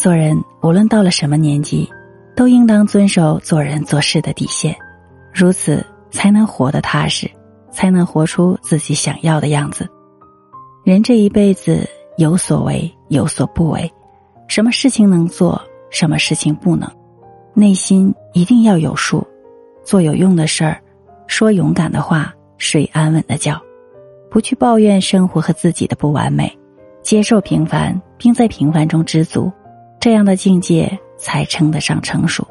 [0.00, 1.86] 做人无论到了什么年纪，
[2.34, 4.74] 都应当遵守做人做事的底线，
[5.30, 7.30] 如此才能活得踏实，
[7.70, 9.86] 才能活出自己想要的样子。
[10.84, 11.86] 人这一辈子
[12.16, 13.92] 有所为，有所不为，
[14.48, 15.60] 什么事情能做，
[15.90, 16.90] 什么事情不能，
[17.52, 19.22] 内心一定要有数，
[19.84, 20.80] 做有用的事儿，
[21.26, 23.60] 说勇敢的话，睡安稳的觉，
[24.30, 26.50] 不去抱怨生活和自己的不完美，
[27.02, 29.52] 接受平凡，并在平凡中知足，
[30.00, 32.46] 这样的境界才称得上成熟。